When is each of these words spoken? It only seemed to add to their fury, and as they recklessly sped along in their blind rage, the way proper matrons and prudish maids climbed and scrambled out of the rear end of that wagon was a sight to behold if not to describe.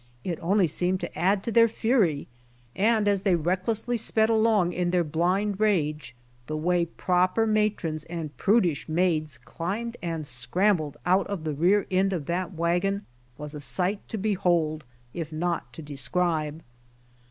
It 0.23 0.39
only 0.41 0.65
seemed 0.65 0.99
to 1.01 1.15
add 1.15 1.43
to 1.43 1.51
their 1.51 1.67
fury, 1.67 2.27
and 2.75 3.07
as 3.07 3.21
they 3.21 3.35
recklessly 3.35 3.97
sped 3.97 4.31
along 4.31 4.73
in 4.73 4.89
their 4.89 5.03
blind 5.03 5.59
rage, 5.59 6.15
the 6.47 6.57
way 6.57 6.85
proper 6.87 7.45
matrons 7.45 8.03
and 8.05 8.35
prudish 8.35 8.89
maids 8.89 9.37
climbed 9.37 9.97
and 10.01 10.25
scrambled 10.25 10.97
out 11.05 11.27
of 11.27 11.43
the 11.43 11.53
rear 11.53 11.85
end 11.91 12.13
of 12.13 12.25
that 12.25 12.51
wagon 12.51 13.05
was 13.37 13.53
a 13.53 13.59
sight 13.61 14.07
to 14.07 14.17
behold 14.17 14.85
if 15.13 15.31
not 15.31 15.71
to 15.73 15.83
describe. 15.83 16.63